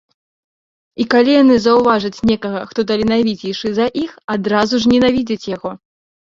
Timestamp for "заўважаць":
1.65-2.23